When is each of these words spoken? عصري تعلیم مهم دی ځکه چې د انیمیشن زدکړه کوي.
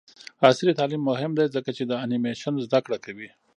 عصري 0.47 0.73
تعلیم 0.79 1.01
مهم 1.09 1.31
دی 1.37 1.45
ځکه 1.55 1.69
چې 1.77 1.83
د 1.85 1.91
انیمیشن 2.03 2.53
زدکړه 2.65 2.97
کوي. 3.05 3.29